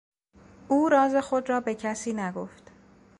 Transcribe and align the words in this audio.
او 0.67 0.89
راز 0.89 1.15
خود 1.15 1.49
را 1.49 1.59
به 1.59 1.75
کسی 1.75 2.13
نگفت. 2.13 2.71